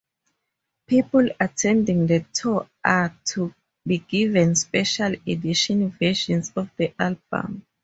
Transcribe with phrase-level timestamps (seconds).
[0.87, 3.53] People attending the tour are to
[3.85, 7.63] be given special edition versions of the album.